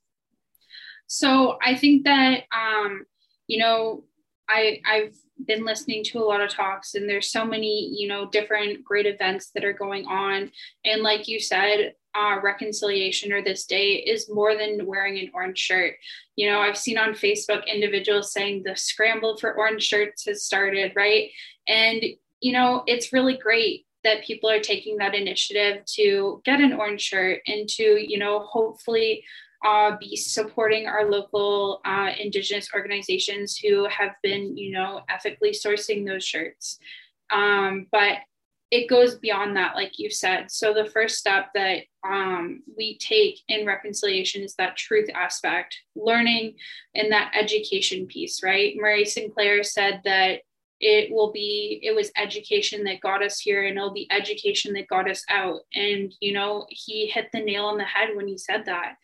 [1.07, 3.05] so I think that um,
[3.47, 4.03] you know,
[4.49, 5.15] I I've
[5.45, 9.05] been listening to a lot of talks and there's so many, you know, different great
[9.05, 10.51] events that are going on.
[10.85, 15.57] And like you said, uh, reconciliation or this day is more than wearing an orange
[15.57, 15.95] shirt.
[16.35, 20.93] You know, I've seen on Facebook individuals saying the scramble for orange shirts has started,
[20.95, 21.29] right?
[21.67, 22.03] And,
[22.41, 27.01] you know, it's really great that people are taking that initiative to get an orange
[27.01, 29.23] shirt and to, you know, hopefully
[29.63, 36.05] uh, be supporting our local uh, indigenous organizations who have been you know ethically sourcing
[36.05, 36.79] those shirts
[37.31, 38.17] um, but
[38.73, 40.49] it goes beyond that like you said.
[40.49, 46.55] So the first step that um, we take in reconciliation is that truth aspect learning
[46.95, 48.73] and that education piece right?
[48.75, 50.39] Murray sinclair said that
[50.79, 54.87] it will be it was education that got us here and it'll be education that
[54.87, 55.59] got us out.
[55.75, 58.95] And you know he hit the nail on the head when he said that.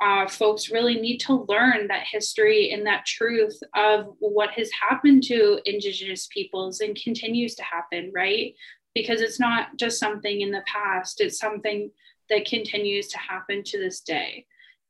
[0.00, 5.22] Uh, folks really need to learn that history and that truth of what has happened
[5.22, 8.54] to Indigenous peoples and continues to happen, right?
[8.94, 11.90] Because it's not just something in the past, it's something
[12.28, 14.46] that continues to happen to this day.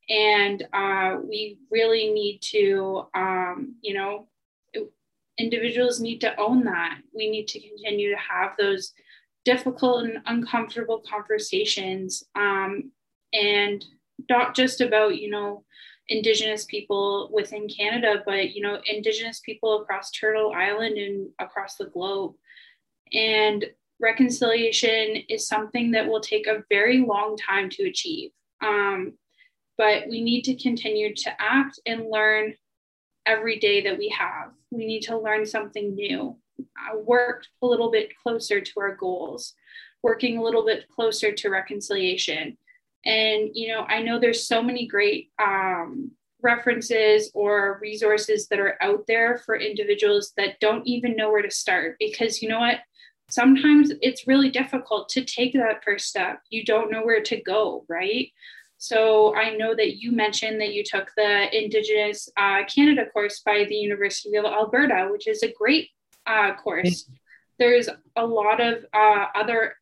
[0.08, 4.28] And uh, we really need to, um, you know,
[5.38, 6.98] individuals need to own that.
[7.14, 8.92] We need to continue to have those
[9.44, 12.90] difficult and uncomfortable conversations um,
[13.32, 13.84] and
[14.28, 15.64] not just about you know
[16.08, 21.86] indigenous people within canada but you know indigenous people across turtle island and across the
[21.86, 22.34] globe
[23.12, 23.64] and
[24.00, 28.30] reconciliation is something that will take a very long time to achieve.
[28.62, 29.14] Um,
[29.78, 32.54] but we need to continue to act and learn
[33.26, 34.50] every day that we have.
[34.70, 36.36] We need to learn something new.
[36.60, 39.54] Uh, work a little bit closer to our goals
[40.02, 42.56] working a little bit closer to reconciliation.
[43.04, 48.76] And, you know, I know there's so many great um, references or resources that are
[48.80, 52.78] out there for individuals that don't even know where to start because, you know what?
[53.30, 56.42] Sometimes it's really difficult to take that first step.
[56.50, 58.28] You don't know where to go, right?
[58.78, 63.66] So I know that you mentioned that you took the Indigenous uh, Canada course by
[63.68, 65.90] the University of Alberta, which is a great
[66.26, 67.08] uh, course.
[67.58, 69.74] There's a lot of uh, other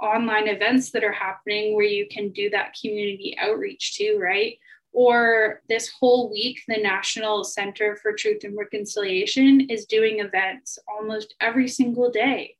[0.00, 4.58] online events that are happening where you can do that community outreach too, right?
[4.92, 11.34] Or this whole week, the National Center for Truth and Reconciliation is doing events almost
[11.40, 12.56] every single day.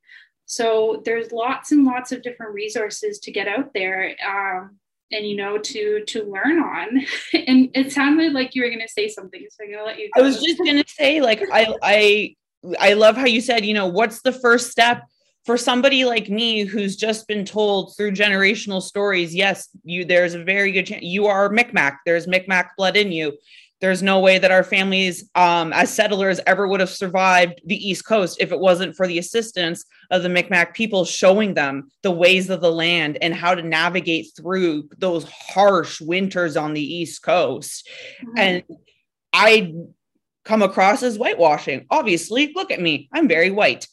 [0.52, 4.14] So there's lots and lots of different resources to get out there.
[4.22, 4.76] Um,
[5.10, 6.88] and you know to to learn on
[7.46, 9.98] and it sounded like you were going to say something so i'm going to let
[9.98, 10.22] you go.
[10.22, 12.36] i was just going to say like i i
[12.80, 15.02] i love how you said you know what's the first step
[15.44, 20.42] for somebody like me who's just been told through generational stories yes you there's a
[20.42, 23.36] very good chance you are micmac there's micmac blood in you
[23.82, 28.06] there's no way that our families um, as settlers ever would have survived the east
[28.06, 32.48] coast if it wasn't for the assistance of the micmac people showing them the ways
[32.48, 37.88] of the land and how to navigate through those harsh winters on the east coast
[38.22, 38.38] mm-hmm.
[38.38, 38.62] and
[39.32, 39.74] i
[40.44, 43.86] come across as whitewashing obviously look at me i'm very white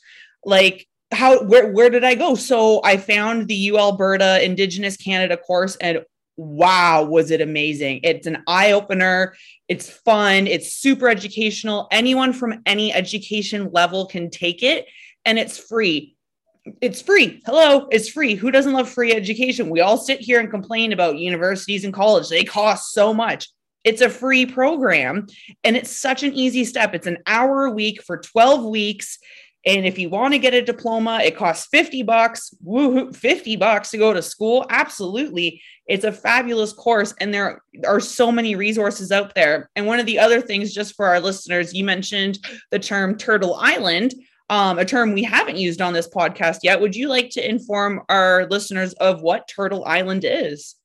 [0.45, 2.35] like how where where did I go?
[2.35, 6.03] So I found the U Alberta Indigenous Canada course and
[6.39, 7.99] wow, was it amazing.
[8.03, 9.35] It's an eye opener.
[9.67, 10.47] It's fun.
[10.47, 11.87] It's super educational.
[11.91, 14.87] Anyone from any education level can take it
[15.25, 16.15] and it's free.
[16.81, 17.41] It's free.
[17.45, 18.35] Hello, it's free.
[18.35, 19.69] Who doesn't love free education?
[19.69, 22.29] We all sit here and complain about universities and college.
[22.29, 23.49] They cost so much.
[23.83, 25.27] It's a free program
[25.65, 26.93] and it's such an easy step.
[26.93, 29.19] It's an hour a week for 12 weeks
[29.65, 32.53] and if you want to get a diploma, it costs 50 bucks.
[32.65, 34.65] Woohoo, 50 bucks to go to school.
[34.69, 35.61] Absolutely.
[35.85, 37.13] It's a fabulous course.
[37.19, 39.69] And there are so many resources out there.
[39.75, 42.39] And one of the other things, just for our listeners, you mentioned
[42.71, 44.13] the term Turtle Island,
[44.49, 46.79] um, a term we haven't used on this podcast yet.
[46.79, 50.75] Would you like to inform our listeners of what Turtle Island is?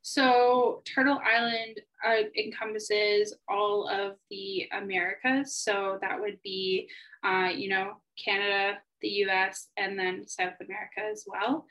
[0.00, 5.56] So, Turtle Island uh, encompasses all of the Americas.
[5.56, 6.88] So, that would be,
[7.24, 11.66] uh, you know, Canada, the US, and then South America as well.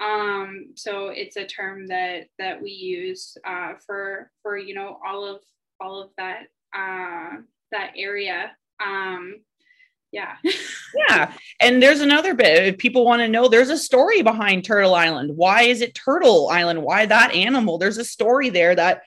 [0.00, 5.26] Um, so it's a term that that we use uh, for for you know all
[5.26, 5.42] of
[5.80, 7.36] all of that uh,
[7.72, 8.52] that area.
[8.84, 9.42] Um,
[10.12, 10.36] yeah.
[11.08, 11.32] yeah.
[11.60, 12.64] And there's another bit.
[12.66, 15.36] If people want to know, there's a story behind Turtle Island.
[15.36, 16.82] Why is it Turtle Island?
[16.82, 17.78] Why that animal?
[17.78, 19.02] There's a story there that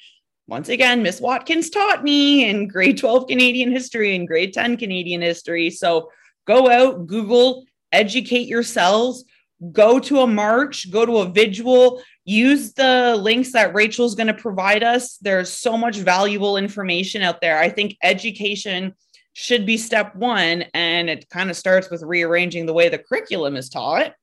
[0.48, 5.22] once again, Miss Watkins taught me in grade 12 Canadian history and grade 10 Canadian
[5.22, 5.70] history.
[5.70, 6.12] So
[6.46, 9.24] go out, Google, educate yourselves,
[9.72, 14.34] go to a march, go to a visual, use the links that Rachel's going to
[14.34, 15.18] provide us.
[15.18, 17.58] There's so much valuable information out there.
[17.58, 18.94] I think education
[19.34, 23.56] should be step one, and it kind of starts with rearranging the way the curriculum
[23.56, 24.14] is taught.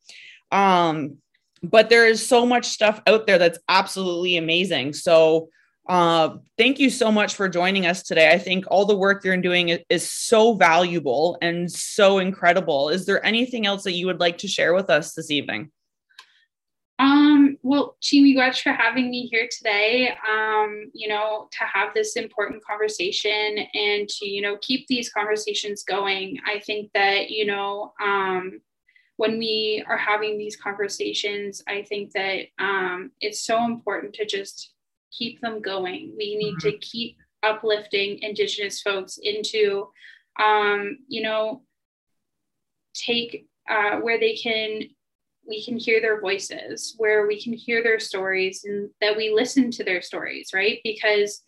[0.52, 1.16] Um,
[1.62, 4.92] but there is so much stuff out there that's absolutely amazing.
[4.92, 5.48] So,
[5.90, 8.30] uh, thank you so much for joining us today.
[8.30, 12.90] I think all the work you're doing is, is so valuable and so incredible.
[12.90, 15.72] Is there anything else that you would like to share with us this evening?
[17.00, 20.10] Um, well, Chimiigwech for having me here today.
[20.10, 25.82] Um, you know, to have this important conversation and to, you know, keep these conversations
[25.82, 26.38] going.
[26.46, 28.60] I think that, you know, um,
[29.16, 34.70] when we are having these conversations, I think that um, it's so important to just
[35.16, 36.14] keep them going.
[36.16, 36.68] We need mm-hmm.
[36.70, 39.88] to keep uplifting Indigenous folks into,
[40.42, 41.62] um, you know,
[42.94, 44.82] take uh, where they can
[45.46, 49.70] we can hear their voices where we can hear their stories and that we listen
[49.70, 51.42] to their stories right because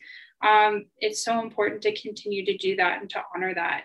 [0.45, 3.83] um, it's so important to continue to do that and to honor that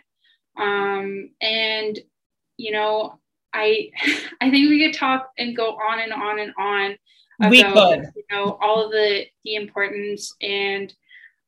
[0.58, 2.00] um, and
[2.58, 3.20] you know
[3.54, 3.90] i
[4.42, 6.98] i think we could talk and go on and on and on
[7.40, 8.12] about we could.
[8.16, 10.94] you know all of the the importance and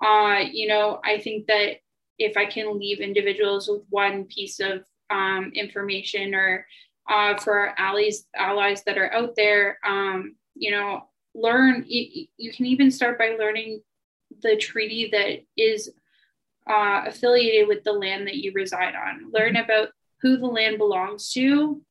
[0.04, 1.78] uh you know i think that
[2.18, 6.68] if i can leave individuals with one piece of um, information or
[7.10, 11.02] uh, for our allies allies that are out there um, you know
[11.34, 13.82] learn you, you, can even start by learning
[14.44, 15.92] the treaty that is
[16.70, 19.64] uh, affiliated with the land that you reside on learn mm-hmm.
[19.64, 19.90] about
[20.22, 21.82] who the land belongs to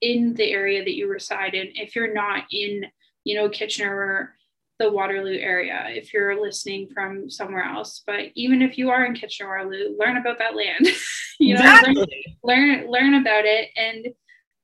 [0.00, 2.84] in the area that you reside in if you're not in
[3.28, 4.34] you know, Kitchener or
[4.78, 8.02] the Waterloo area if you're listening from somewhere else.
[8.06, 10.88] But even if you are in Kitchener Waterloo, learn about that land.
[11.38, 12.36] you know, exactly.
[12.42, 14.06] learn, learn learn about it and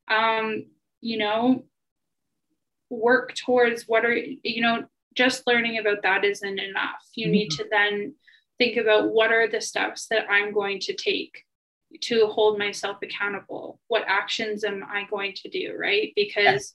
[0.09, 0.65] um,
[1.03, 1.67] you know,
[2.89, 4.85] work towards what are you know,
[5.15, 7.05] just learning about that isn't enough.
[7.15, 7.33] You mm-hmm.
[7.33, 8.15] need to then
[8.57, 11.43] think about what are the steps that I'm going to take
[12.01, 13.79] to hold myself accountable.
[13.89, 16.15] What actions am I going to do, right?
[16.17, 16.73] Because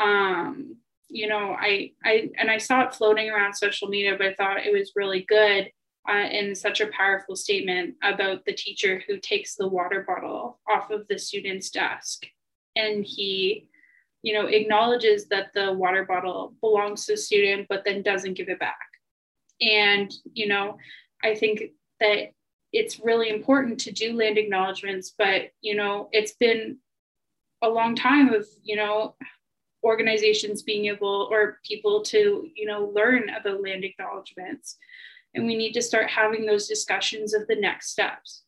[0.00, 0.76] um
[1.08, 4.64] you know, I, I, and I saw it floating around social media, but I thought
[4.64, 5.70] it was really good
[6.08, 10.90] uh, and such a powerful statement about the teacher who takes the water bottle off
[10.90, 12.26] of the student's desk.
[12.76, 13.68] And he,
[14.22, 18.48] you know, acknowledges that the water bottle belongs to the student, but then doesn't give
[18.48, 18.76] it back.
[19.60, 20.76] And, you know,
[21.24, 21.62] I think
[22.00, 22.30] that
[22.72, 26.78] it's really important to do land acknowledgements, but, you know, it's been
[27.62, 29.14] a long time of, you know,
[29.86, 34.76] organizations being able or people to you know learn about land acknowledgements.
[35.34, 38.42] And we need to start having those discussions of the next steps.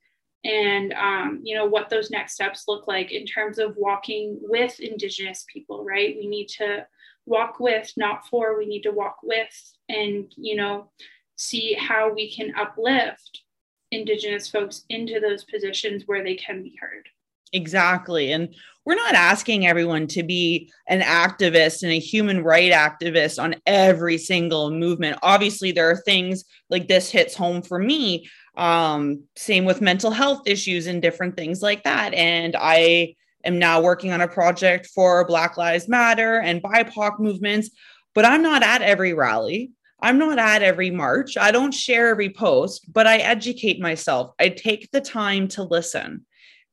[0.44, 4.80] And um, you know what those next steps look like in terms of walking with
[4.80, 6.16] indigenous people right?
[6.18, 6.86] We need to
[7.26, 10.90] walk with not for we need to walk with and you know
[11.36, 13.42] see how we can uplift
[13.90, 17.08] indigenous folks into those positions where they can be heard
[17.52, 18.32] Exactly.
[18.32, 23.56] And we're not asking everyone to be an activist and a human right activist on
[23.66, 25.18] every single movement.
[25.22, 28.28] Obviously, there are things like this hits home for me.
[28.56, 32.14] Um, same with mental health issues and different things like that.
[32.14, 37.70] And I am now working on a project for Black Lives Matter and BIPOC movements,
[38.14, 39.70] but I'm not at every rally.
[40.00, 41.36] I'm not at every march.
[41.36, 44.32] I don't share every post, but I educate myself.
[44.38, 46.24] I take the time to listen.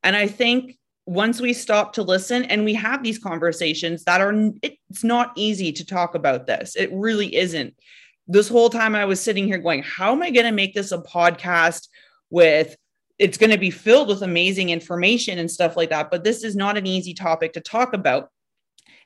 [0.06, 0.78] And I think
[1.08, 5.72] once we stop to listen and we have these conversations that are, it's not easy
[5.74, 6.76] to talk about this.
[6.76, 7.76] It really isn't.
[8.28, 10.92] This whole time I was sitting here going, how am I going to make this
[10.92, 11.90] a podcast
[12.30, 12.76] with,
[13.18, 16.12] it's going to be filled with amazing information and stuff like that.
[16.12, 18.30] But this is not an easy topic to talk about.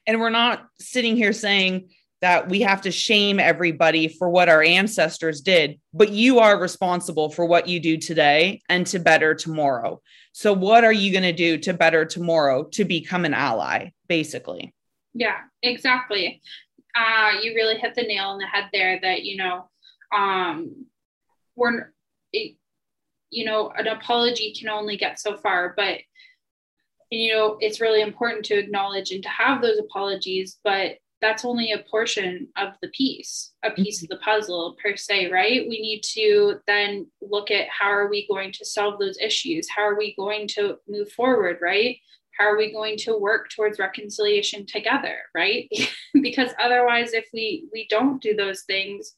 [0.06, 1.90] And we're not sitting here saying,
[2.22, 7.30] that we have to shame everybody for what our ancestors did, but you are responsible
[7.30, 10.02] for what you do today and to better tomorrow.
[10.34, 14.74] So, what are you going to do to better tomorrow to become an ally, basically?
[15.14, 16.42] Yeah, exactly.
[16.96, 19.70] Uh, you really hit the nail on the head there that, you know,
[20.16, 20.86] um,
[21.56, 21.92] we're,
[22.34, 22.56] it,
[23.30, 26.00] you know, an apology can only get so far, but,
[27.10, 31.72] you know, it's really important to acknowledge and to have those apologies, but that's only
[31.72, 35.68] a portion of the piece, a piece of the puzzle per se, right?
[35.68, 39.68] We need to then look at how are we going to solve those issues?
[39.70, 41.98] How are we going to move forward, right?
[42.38, 45.70] How are we going to work towards reconciliation together, right?
[46.22, 49.16] because otherwise, if we we don't do those things,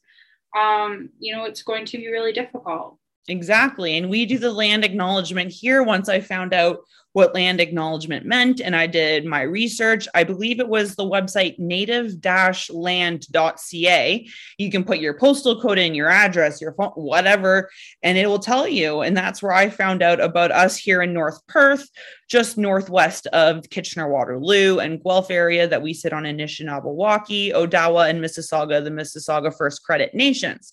[0.58, 2.98] um, you know, it's going to be really difficult.
[3.28, 3.96] Exactly.
[3.96, 6.80] And we do the land acknowledgement here once I found out
[7.12, 10.08] what land acknowledgement meant and I did my research.
[10.14, 12.14] I believe it was the website native
[12.70, 14.28] land.ca.
[14.58, 17.70] You can put your postal code in, your address, your phone, whatever,
[18.02, 19.02] and it will tell you.
[19.02, 21.88] And that's where I found out about us here in North Perth,
[22.28, 28.24] just northwest of Kitchener Waterloo and Guelph area that we sit on Anishinaabe, Odawa, and
[28.24, 30.72] Mississauga, the Mississauga First Credit Nations.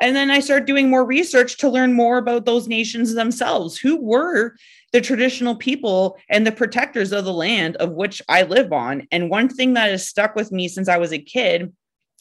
[0.00, 3.78] And then I started doing more research to learn more about those nations themselves.
[3.78, 4.56] Who were
[4.92, 9.06] the traditional people and the protectors of the land of which I live on?
[9.10, 11.72] And one thing that has stuck with me since I was a kid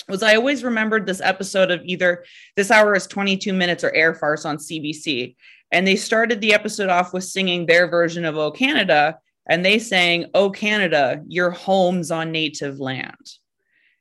[0.08, 2.24] was I always remembered this episode of either
[2.56, 5.36] This Hour is 22 Minutes or Air Farce on CBC.
[5.72, 9.18] And they started the episode off with singing their version of Oh Canada.
[9.48, 13.16] And they sang, Oh Canada, your home's on native land.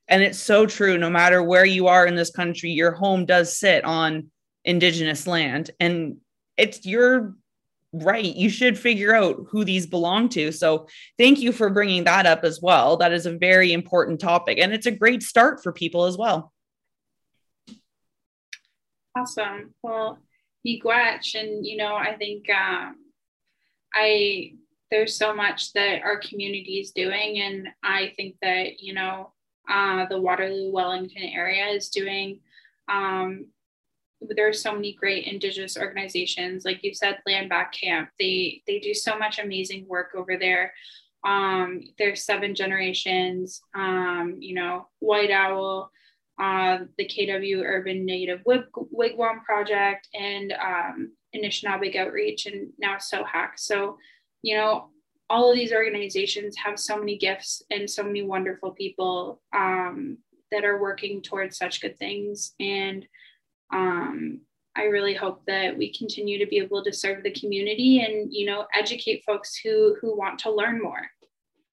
[0.07, 0.97] And it's so true.
[0.97, 4.29] No matter where you are in this country, your home does sit on
[4.63, 5.71] indigenous land.
[5.79, 6.17] And
[6.57, 7.35] it's your
[7.91, 8.35] right.
[8.35, 10.51] You should figure out who these belong to.
[10.51, 10.87] So
[11.17, 12.97] thank you for bringing that up as well.
[12.97, 14.59] That is a very important topic.
[14.59, 16.51] And it's a great start for people as well.
[19.17, 19.73] Awesome.
[19.81, 20.19] Well,
[20.67, 22.97] Miigwech, and you know, I think um,
[23.93, 24.55] I
[24.91, 29.31] there's so much that our community is doing, and I think that you know
[29.69, 32.39] uh, the Waterloo Wellington area is doing.
[32.87, 33.47] Um,
[34.21, 38.09] there are so many great indigenous organizations, like you said, Land Back Camp.
[38.19, 40.73] They they do so much amazing work over there.
[41.25, 43.61] Um, there's seven generations.
[43.73, 45.91] Um, you know, White Owl,
[46.41, 53.51] uh, the KW Urban Native Wigwam Project, and um, Anishinaabe Outreach, and now SOAHAC.
[53.57, 53.97] So,
[54.41, 54.89] you know,
[55.29, 60.17] all of these organizations have so many gifts and so many wonderful people um,
[60.51, 62.53] that are working towards such good things.
[62.59, 63.07] And
[63.73, 64.41] um,
[64.75, 68.45] I really hope that we continue to be able to serve the community and, you
[68.45, 71.09] know, educate folks who who want to learn more.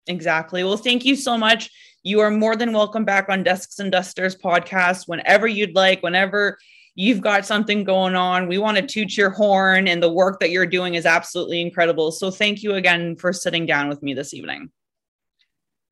[0.06, 0.64] Exactly.
[0.64, 1.70] Well, thank you so much.
[2.02, 6.58] You are more than welcome back on Desks and Dusters podcast whenever you'd like, whenever
[6.94, 8.48] you've got something going on.
[8.48, 12.12] We want to toot your horn, and the work that you're doing is absolutely incredible.
[12.12, 14.70] So, thank you again for sitting down with me this evening.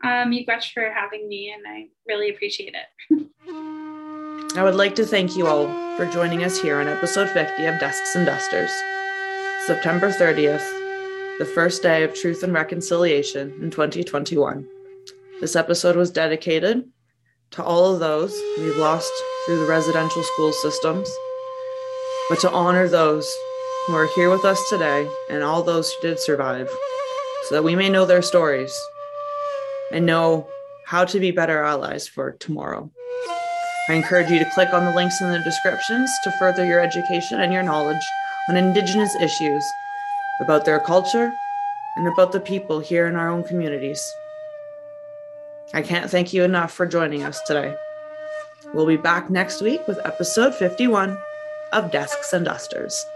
[0.02, 3.26] Um, you much for having me, and I really appreciate it.
[4.56, 7.78] I would like to thank you all for joining us here on episode 50 of
[7.78, 8.72] Desks and Dusters.
[9.66, 14.66] September 30th, the first day of Truth and Reconciliation in 2021.
[15.40, 16.88] This episode was dedicated
[17.52, 19.10] to all of those we've lost
[19.44, 21.10] through the residential school systems,
[22.28, 23.28] but to honor those
[23.86, 26.70] who are here with us today and all those who did survive,
[27.48, 28.72] so that we may know their stories
[29.92, 30.46] and know
[30.86, 32.88] how to be better allies for tomorrow.
[33.88, 37.40] I encourage you to click on the links in the descriptions to further your education
[37.40, 38.02] and your knowledge
[38.48, 39.64] on Indigenous issues
[40.40, 41.32] about their culture
[41.96, 44.00] and about the people here in our own communities.
[45.72, 47.76] I can't thank you enough for joining us today.
[48.74, 51.16] We'll be back next week with episode 51
[51.72, 53.06] of Desks and Dusters.